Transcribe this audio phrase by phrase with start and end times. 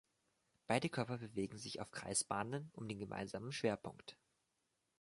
[0.65, 4.17] Beide Körper bewegen sich auf Kreisbahnen um den gemeinsamen Schwerpunkt.